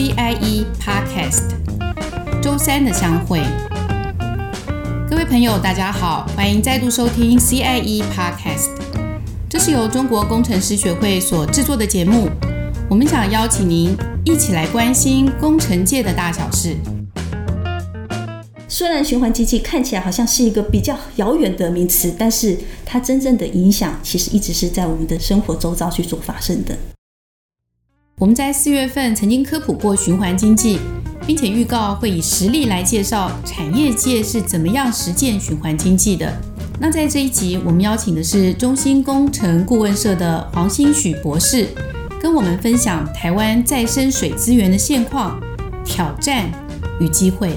[0.00, 1.50] CIE Podcast，
[2.40, 3.42] 周三的相会。
[5.10, 8.70] 各位朋友，大家好，欢迎再度收听 CIE Podcast。
[9.46, 12.30] 这是由中国工程师学会所制作的节目，
[12.88, 13.94] 我们想邀请您
[14.24, 16.74] 一起来关心工程界的大小事。
[18.68, 22.56] 虽然循环机器看起来好像是一个比较遥远的名词，但是
[22.86, 26.74] 它真正的影响其实一直是在我们的生活周遭去做发生的。
[28.20, 30.78] 我们在四月份曾经科普过循环经济，
[31.26, 36.30] 并且预告会以实例来介绍产业界是怎么样实践循环经济的。
[36.78, 41.68] 那在这一集，我们邀请的是中兴工程顾问社的黄新许博士，
[42.20, 45.40] 跟我们分享台湾再生水资源的现况、
[45.82, 46.50] 挑战
[47.00, 47.54] 与机会。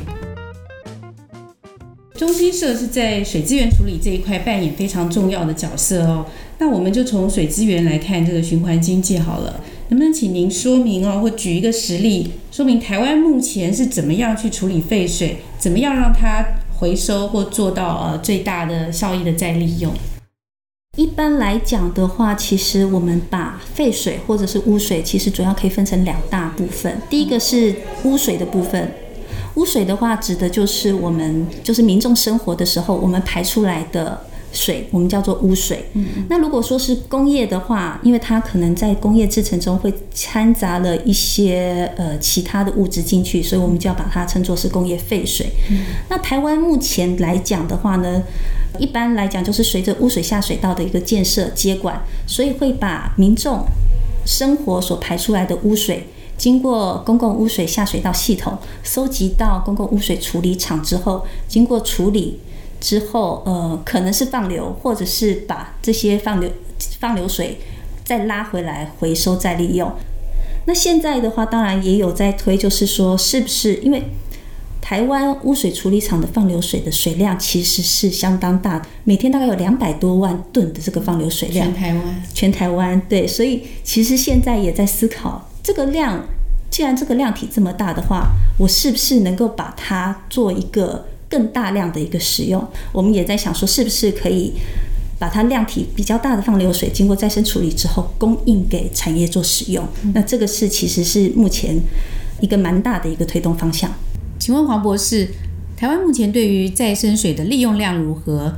[2.16, 6.26] 中兴社是在水资源处理这一块扮演非常重要的角色哦。
[6.58, 9.60] 那我们就从水资源来看这个循环经济好了。
[9.94, 16.44] 能不能请您说明哦，或举一个实例，说明台湾目前是怎么样去处理废水，怎么样让它
[16.76, 19.94] 回收或做到呃最大的效益的再利用？
[20.98, 27.00] 一般来讲的话，其实我们把废水或者是污水，其实主要可以分成两大部分。
[27.08, 28.92] 第一个是污水的部分，
[29.58, 34.20] 污水的话指的就是我们就是民众生活的时候我们排出来的。
[34.54, 35.86] 水我们叫做污水。
[35.94, 45.48] 嗯，那如果说是工业的话，因为它可能在工业制程中会掺杂了一些呃其他的物质进去，所以我们就要把它称作是工业废水。
[45.72, 48.22] 嗯，那台湾目前来讲的话呢，
[48.78, 53.66] 一般来讲就是随着污水下水道的一个建设接管，所以会把民众
[54.26, 62.40] 生活所排出来的污水，经过公共污水下水道系统收集到公共污水处理厂之后，经过处理。
[62.84, 66.52] 之后，呃，可能是放流，或者是把这些放流
[67.00, 67.58] 放流水
[68.04, 69.90] 再拉回来回收再利用。
[70.66, 74.04] 那现在的话，当然也有在推，就是说，是不是因为
[74.82, 81.74] 台湾污水处理厂的放流水的水量其实是相当大的，每天大概有两百多万吨的这个放流水量。
[81.74, 86.28] 全台湾，全台湾，对，所以其实现在也在思考，这个量，
[86.70, 91.06] 既然这个量体这么大的话，我是不是能够把它做一个。
[91.34, 94.54] 更大量的一个使用，我们也在想说，是不是可以
[95.18, 99.84] 把它量体比较大的放流水，经过再生处理之后，供应给产业做使用。
[100.14, 101.76] 那这个是其实是目前
[102.40, 103.92] 一个蛮大的一个推动方向。
[104.38, 105.28] 请问黄博士，
[105.76, 108.54] 台湾目前对于再生水的利用量如何？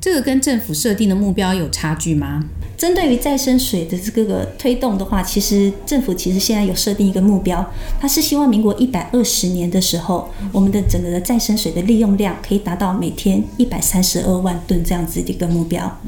[0.00, 2.44] 这个跟政府设定的目标有差距吗？
[2.78, 7.68] 针对于再生水的这个推动的话，其实政府其实现在有设定一个目标，
[8.00, 15.98] 它是希望民国一百二十年的时候，我们的整个的再生水的利用量可以达到每天一百三十二万吨这样子的一个目标。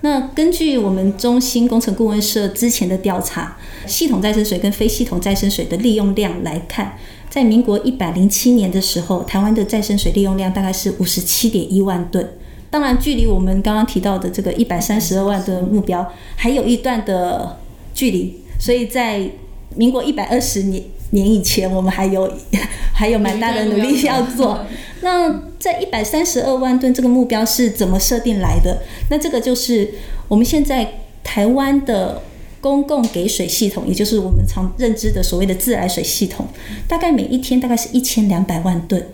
[0.00, 6.98] 那根据我们中兴工程顾问社之前的调查，系统再生水跟非系统再生水的利用量来看，
[7.30, 12.28] 在民国一百零七年的时候，台湾的再生水利用量大概是五十七点一万吨。
[12.72, 17.58] 当然，距离我们刚刚提到的这个一百三十二万的目标还有一段的
[17.92, 19.30] 距离，所以在
[19.76, 22.32] 民国一百二十年年以前，我们还有
[22.96, 24.64] 还有蛮大的努力要做。
[25.02, 28.80] 那在一百三十二万吨这个目标是怎么设定来的？
[29.10, 29.92] 那这个就是
[30.28, 32.22] 我们现在台湾的
[32.62, 36.46] 公共给水系统，也就是我们常认知的所谓的自来水系统，
[36.88, 39.06] 大概每一天大概是一千两百万吨，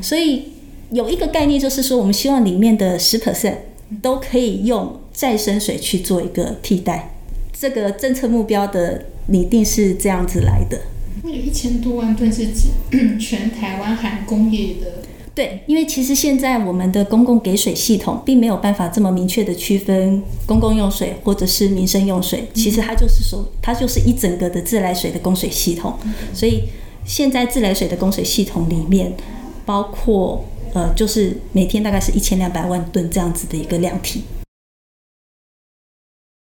[0.00, 0.52] 所以。
[0.90, 3.56] 有一个概念，就是说，我们希望里面的十 percent
[4.00, 7.14] 都可以用再生水去做一个替代。
[7.58, 10.78] 这个政策目标的拟定是这样子来的。
[11.24, 15.02] 那有一千多万吨是指全台湾含工业的？
[15.34, 25.94] 对，因为其实现在我们的公共给水系统并没有办法这么明确的区分公共用水或者是民生用水，其实它就是说，它就是一整个的自来水的供水系统。
[26.32, 26.64] 所以
[27.04, 29.12] 现在自来水的供水系统里面
[29.64, 30.44] 包括。
[30.76, 34.24] 呃，就是每天大概是一千两百万吨这样子的一个量体。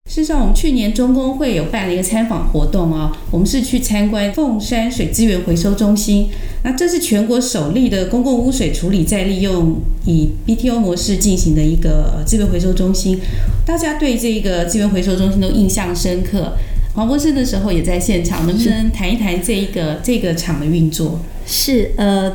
[0.09, 6.30] 事实上，我们去年中工会有办了一个参访活动啊，我们是去参观凤山水资源回收中心。
[6.66, 13.22] 那这是全国首例的公共污水处理再利用以 BTO 模式进行的一个资源回收中心。
[13.65, 16.57] 大家对这个资源回收中心都印象深刻。
[16.94, 21.22] 黄博士的时候也在现场，能不能谈一谈这一个这个厂的运作？
[21.45, 22.33] 是呃。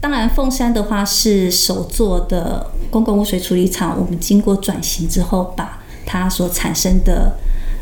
[0.00, 3.98] 当然，凤山的话是首座的公共污水处理厂。
[4.00, 7.36] 我们经过转型之后，把它所产生的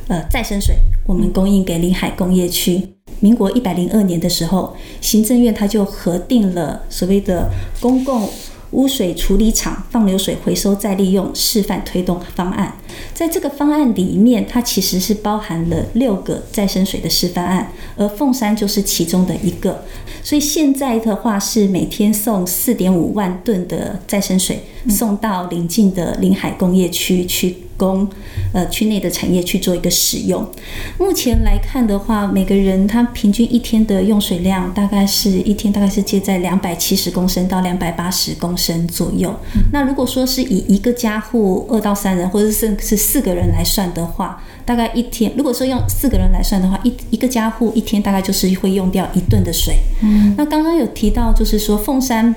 [0.09, 0.75] 呃再生水，
[1.07, 2.89] 我们供应给临海工业区。
[3.21, 7.49] 民国一百零二年的时候，行政院它就核定了所谓的
[7.81, 8.29] 公共
[8.73, 12.77] 污水处理厂放流水回收再利用示范推动方案。
[13.15, 19.85] 在这个方案里面，它其实是包含了六个再生水的示范案，而凤山就是其中的一个。
[20.23, 27.68] 所以现在的话是每天送四点五万吨的再生水送到邻近的临海工业区去。
[27.79, 28.07] 供
[28.53, 30.47] 呃区内的产业去做一个使用。
[30.99, 39.35] 目前来看的话，每个人他平均一天的用水量大概是一天大概是介在两百七十公升到两百八十公升左右。
[39.73, 49.77] 那如果说是以一个家户二到三人，或者是是四个人来算的话，大概一天如果说用四个人来算的话，一一个家户一天大概就是会用掉一吨的水。
[50.03, 52.35] 嗯，那刚刚有提到就是说凤山。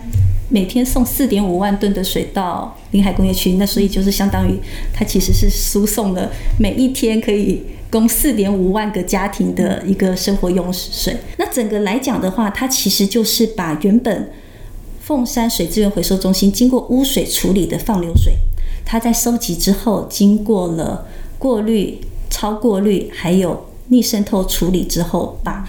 [0.52, 4.60] 每天送四点五万吨的水到临海工业区，那所以就是相当于
[4.94, 11.16] 它其实是输送了每一天可以供四点五万个家庭的一个生活用水。
[11.38, 14.30] 那整个来讲的话，它其实就是把原本
[15.00, 18.34] 凤山水资源回收中心经过污水处理的放流水，
[18.86, 21.08] 它在收集之后，经过了
[21.40, 22.00] 过滤、
[22.30, 25.68] 超过滤，还有逆渗透处理之后，把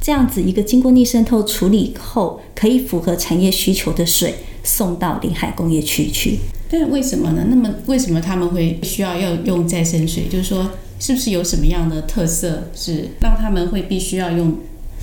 [0.00, 6.38] 这样子一个经过逆渗透处理后，可以符合产业需求的水送到临海工业区去。
[6.70, 7.46] 但为什么呢？
[7.48, 10.24] 那么为什么他们会需要要用再生水？
[10.28, 14.54] 就是说，是不是有什么样的特色是让他们会必须要用、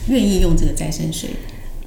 [0.07, 1.31] 愿意用这个再生水？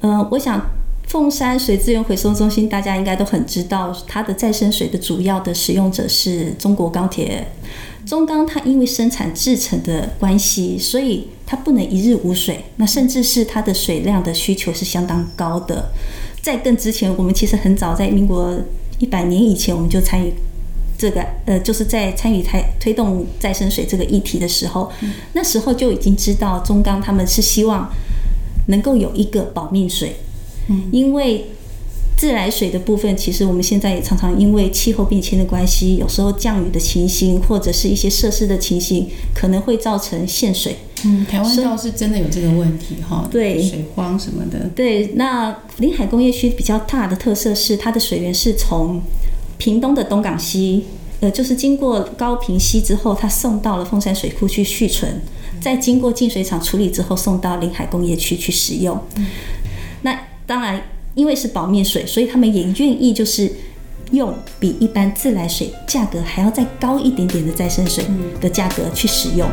[0.01, 0.61] 呃，我想
[1.07, 7.47] 凤山水资源回收中心大家应该都很知道，它的再生水的主要的使用者是中国钢铁。
[8.09, 12.65] 中钢它因为生产制成的关系，所以它不能一日无水。
[12.77, 15.91] 那甚至是它的水量的需求是相当高的。
[16.41, 18.59] 在更之前，我们其实很早在民国
[18.97, 20.33] 一百年以前，我们就参与
[20.97, 24.91] 这个呃，就是在参与推推动再生水这个议题的时候，
[25.33, 27.87] 那时候就已经知道中钢他们是希望
[28.69, 30.15] 能够有一个保命水，
[30.69, 31.45] 嗯因为。
[32.19, 40.75] 自来水的部分，其实我们现在也常常因为气候变迁的关系，有时候降雨的情形，或者是一些设施的情形，可能会造成限水。
[41.05, 44.69] 嗯，台湾倒是真的有这个问题哈，对，水荒什么的。
[44.75, 49.01] 对，那临海工业区比较大的特色是，它的水源是从
[49.57, 50.83] 屏东的东港溪，
[51.21, 55.21] 呃，就是经过高屏溪之后，它送到了凤山水库去蓄存，
[55.61, 58.99] 再经过净水厂处理之后，送到临海工业区去使用。
[59.15, 59.25] 嗯，
[60.01, 60.83] 那当然。
[61.19, 63.51] 因为是保面水，所以他们也愿意就是
[64.11, 68.05] 用比一般自来水价格还要再高一点点的再生水
[68.39, 69.45] 的价格去使用。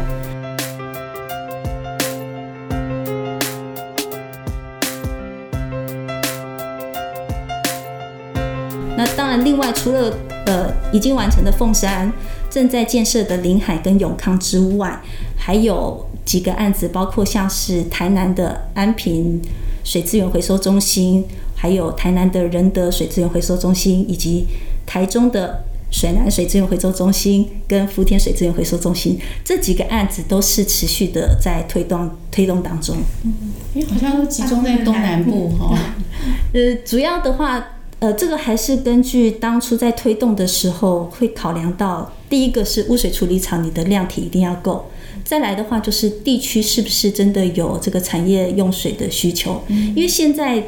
[8.96, 10.16] 那当然，另外除了
[10.46, 12.12] 呃已经完成的凤山，
[12.48, 15.02] 正在建设的临海跟永康之外，
[15.36, 19.42] 还有几个案子，包括像是台南的安平
[19.82, 21.24] 水资源回收中心。
[21.56, 24.46] 还有台南的仁德水资源回收中心，以及
[24.84, 32.96] 台中的水南水资源回收中心跟福田水资源回收中心，这几个案子都是持续的在推动推动当中。
[33.24, 33.32] 嗯，
[33.74, 35.76] 因为好像都集中在东南部哈。
[36.52, 37.68] 呃，主要的话，
[38.00, 44.90] 呃，这个还是根据当初在推动的时候会考量到，第一个是污水处理厂你的量体一定要够，
[45.24, 50.62] 再来的话就是地区是不是真的有这个产业用水的需求，因为现在。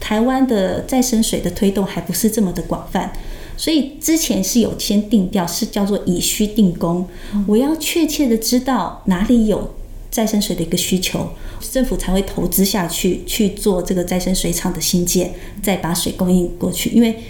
[0.00, 3.12] 台湾的再生水的推动还不是这么的广泛，
[3.56, 7.06] 所以之前是有先定调，是叫做以需定供。
[7.46, 9.74] 我要确切的知道哪里有
[10.10, 11.28] 再生水的一个需求，
[11.60, 16.90] 政府才会投资下去去做这个再生水厂的新建，再把水供应过去。
[16.90, 17.22] 因为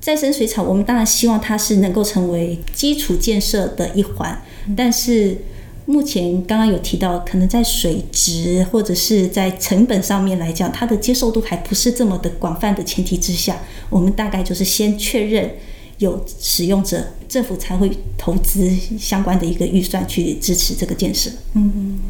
[0.00, 4.42] 再生水厂，我们当然希望它是能够成为基础建设的一环，
[4.76, 5.36] 但是。
[5.86, 15.48] 目前刚刚有提到，可能在水质或者是在成本上面来讲，它的接受度还不是这么的广泛的前提之下，我们大概就是先确认
[15.98, 17.88] 有使用者，政府才会
[18.18, 21.30] 投资相关的一个预算去支持这个建设。
[21.54, 22.00] 嗯，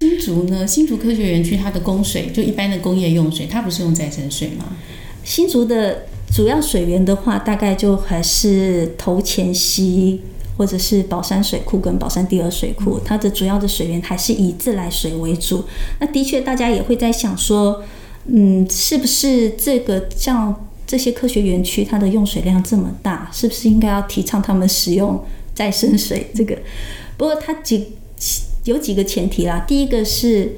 [0.00, 0.66] 新竹呢？
[0.66, 4.76] 新竹科学园区它的供水就一般的工业用水，它不是用再生水吗？
[5.24, 10.20] 新竹的主要水源的话，大概就还是头前溪。
[10.56, 15.64] 或者是宝山水库跟宝山第二水库，它的主要的水源还是以自来水为主。
[16.00, 17.82] 那的确，大家也会在想说，
[18.26, 25.22] 嗯，是不是这个像这些科学园区，它的用水量这么大，是不是应该要提倡他们使用
[25.54, 26.30] 再生水？
[26.34, 26.58] 这个，
[27.16, 27.92] 不过它几
[28.64, 29.64] 有几个前提啦。
[29.68, 30.56] 第一个是。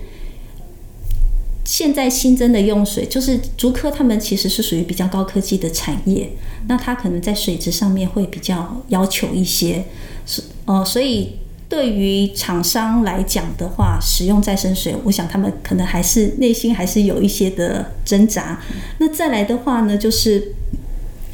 [1.68, 6.30] 现在新增的用水，就是竹科他们其实是属于比较高科技的产业，
[6.66, 9.84] 那它可能在水质上面会比较要求一些，
[10.24, 11.32] 是呃，所以
[11.68, 18.58] 对于厂商来讲的话，使用再生水，我想他们可能还是内心还是有一些的挣扎。
[18.96, 20.54] 那再来的话呢，就是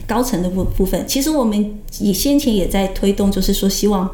[0.04, 1.06] 高层的部部分。
[1.06, 4.10] 其实我们也先前也在推动，就是说希望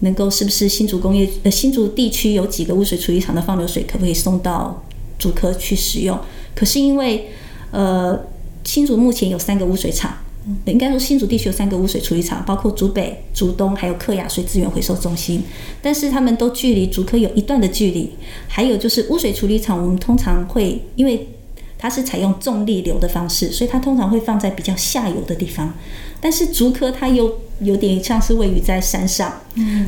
[0.00, 4.84] 能够是不是新竹工业呃新竹地区有几个污水处理厂的放流水可不可以送到
[5.18, 6.18] 竹科去使用？
[6.54, 7.30] 可是因为
[7.70, 8.18] 呃
[8.64, 10.18] 新竹目前有三个污水厂。
[10.66, 15.42] 应该说，新竹地区有三个污水处理厂，包括竹北、竹东，还有客雅水资源回收中心。
[15.80, 18.10] 但是他们都距离竹科有一段的距离。
[18.46, 21.30] 还有就是污水处理厂，我们通常会因为
[21.78, 25.72] 它是采用重力流的方式，所以它通常会放在比较下游的地方。
[26.20, 29.40] 但是竹科它又有点像是位于在山上，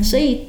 [0.03, 0.47] 所以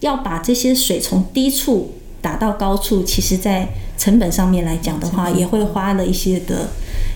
[0.00, 6.68] 要把这些水从低处打到高处，其实在成本上面来讲的话，也会花了一些的。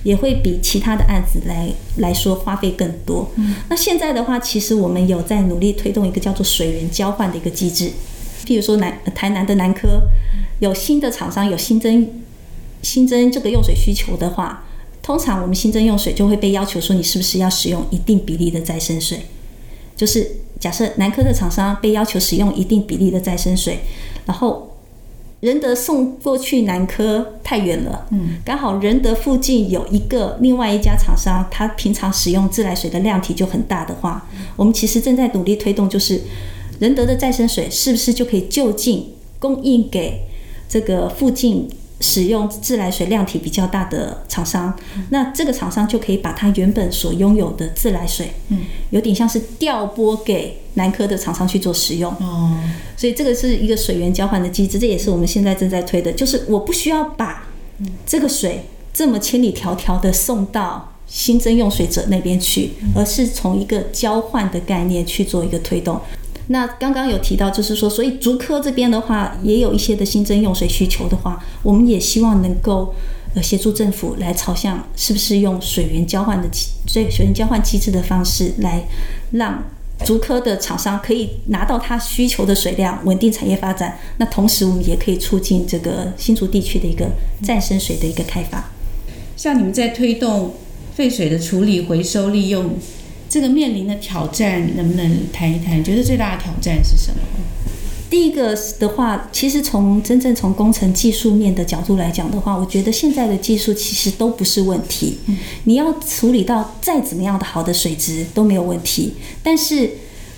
[0.02, 3.26] 也会比其他的案子来来说花费更多。
[3.36, 7.90] 嗯，那现在的话，其实我们有在努力推动一个叫做水源交换的一个机制。
[8.44, 10.02] 譬如说南台南的南科
[10.60, 12.06] 有新的厂商有新增
[12.82, 14.66] 新增这个用水需求的话，
[15.00, 19.20] 通常我们新增用水就会被要求说，你是不是要使用一定比例的再生水？
[19.96, 23.78] 就是假设南科的厂商被要求使用一定比例的再生水，
[24.26, 24.70] 然后。
[25.44, 36.18] 仁德送过去南科太远了，嗯，刚好仁德附近有一个另外一家厂商，他平常使用自来水的量体就很大的话，我们其实正在努力推动，就是
[36.78, 40.22] 仁德的再生水是不是就可以就近供应给
[40.66, 41.68] 这个附近。
[42.00, 44.76] 使用自来水量体比较大的厂商，
[45.10, 48.58] 那这个厂商就可以把它原本所拥有的自来水，嗯，
[48.90, 52.12] 有点像是调拨给南科的厂商去做使用。
[52.14, 52.58] 哦，
[52.96, 57.46] 所以这个是一个水源交换的机制，这也是我们现在正在推的，就是我不需要把
[58.04, 66.00] 这个水这么千里迢迢的送到新增用水者那边去，而是从一个交换的概念去做一个推动。
[66.48, 72.94] 那刚刚有提到，就是说，所以竹科这边的话，也有一些的新增用水需求的话，我们也希望能够
[73.34, 78.86] 呃协助政府来朝向是不是用水源交换的机，水源交换机制的方式来
[79.32, 79.64] 让
[80.04, 83.96] 竹科的厂商可以拿到他需求的水量，稳定产业发展。
[84.18, 87.08] 那同时，我们也可以促进这个新竹地区的一个
[87.42, 88.70] 再生水的一个开发。
[89.34, 90.54] 像你们在推动
[90.94, 92.76] 废水的处理、回收、利用。
[93.28, 95.82] 这个面临的挑战，能不能谈一谈？
[95.82, 97.18] 觉得最大的挑战是什么？
[98.08, 105.18] 第一个的话，其实从真正从工程技术面的角度来讲的话，我觉得现在的技术其实都不是问题。
[105.64, 109.14] 你要处理到再怎么样的好的水质都没有问题。
[109.42, 109.90] 但是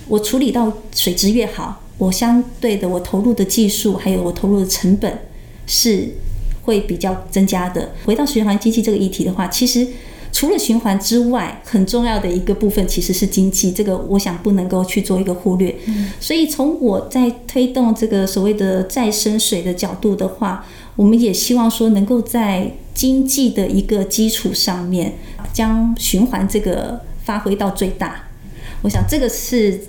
[0.07, 5.19] 我处理到水质越好，我相对的我投入的技术还有我投入的成本
[5.67, 6.15] 是
[6.63, 7.93] 会比较增加的。
[8.05, 9.85] 回到循环经济这个议题的话，其实。
[10.37, 15.75] 除了循环之外，很重要的一个部分其实是经济，这个我想不能够去做一个忽略。
[16.19, 20.63] 所以从我在推动这个所谓的再生水的角度的话，
[20.95, 25.15] 我们也希望说能够在经济的一个基础上面，
[25.51, 28.25] 将循环这个发挥到最大。
[28.83, 29.81] 我想这个是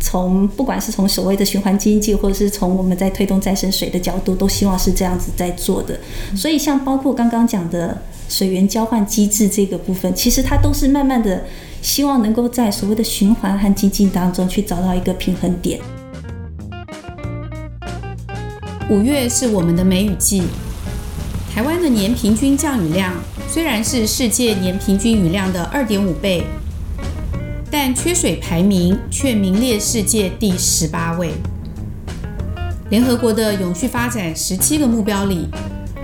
[0.00, 6.00] 从不管是从所谓的循环经济，或者是从我们在推动再生水的角度，都希望是这样子在做的。
[6.34, 8.00] 所以像包括刚刚讲的。
[8.30, 11.42] 水源交换机制这个部分，其实它都是慢慢的，
[11.82, 15.80] 希望能够在所谓的循环和经济当中去找到一个平衡点。
[18.88, 20.44] 五月是我们的梅雨季，
[21.52, 23.12] 台湾的年平均降雨量
[23.48, 26.44] 虽然是世界年平均雨量的二点五倍，
[27.68, 31.32] 但缺水排名却名列世界第十八位。
[32.90, 35.48] 联合国的永续发展十七个目标里，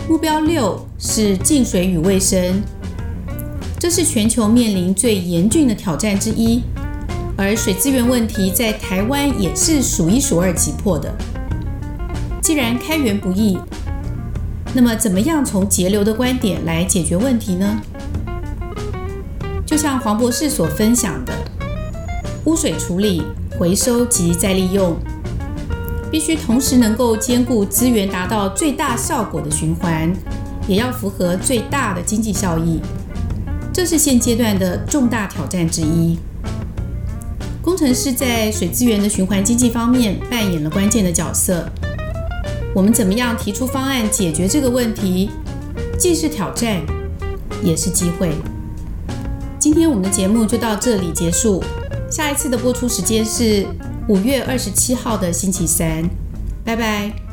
[0.08, 2.60] 目标六是净水与卫生，
[3.78, 6.60] 这是全球面临最严峻的挑战之一，
[7.36, 11.14] 而水资源问题在台湾也是数一数二急迫的。
[12.42, 13.56] 既然开源不易，
[14.74, 17.80] 那么怎么样从节流的观点来解决问题呢？
[19.64, 21.32] 就像黄博士所分享的，
[22.46, 23.22] 污水处理、
[23.56, 24.96] 回收及再利用。
[26.10, 30.12] 必须同时能够兼顾资源达到最大效果的循环，
[30.66, 32.80] 也要符合最大的经济效益，
[33.72, 36.18] 这是现阶段的重大挑战之一。
[37.62, 41.68] 工程师在水资源的循环经济方面扮演了关键的角色。
[42.74, 45.30] 我们怎么样提出方案解决这个问题，
[45.98, 46.80] 既是挑战，
[47.62, 48.32] 也是机会。
[49.58, 51.62] 今天我们的节目就到这里结束，
[52.10, 53.66] 下一次的播出时间是。
[54.08, 56.08] 五月二十七号的星期三，
[56.64, 57.25] 拜拜。